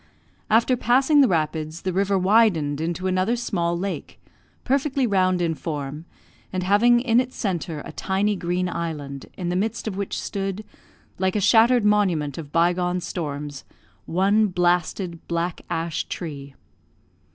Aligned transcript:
After 0.49 0.75
passing 0.75 1.21
the 1.21 1.27
rapids, 1.27 1.83
the 1.83 1.93
river 1.93 2.17
widened 2.17 2.81
into 2.81 3.05
another 3.05 3.35
small 3.35 3.77
lake, 3.77 4.19
perfectly 4.63 5.05
round 5.05 5.43
in 5.43 5.53
form, 5.53 6.05
and 6.51 6.63
having 6.63 6.99
in 7.01 7.19
its 7.19 7.35
centre 7.35 7.83
a 7.85 7.91
tiny 7.91 8.35
green 8.35 8.67
island, 8.67 9.27
in 9.37 9.49
the 9.49 9.55
midst 9.55 9.87
of 9.87 9.97
which 9.97 10.19
stood, 10.19 10.63
like 11.19 11.35
a 11.35 11.39
shattered 11.39 11.85
monument 11.85 12.39
of 12.39 12.51
bygone 12.51 12.99
storms, 12.99 13.63
one 14.07 14.47
blasted, 14.47 15.27
black 15.27 15.61
ash 15.69 16.05
tree. 16.05 16.55